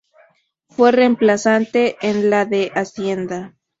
[0.69, 3.53] Fue reemplazante en la de Hacienda.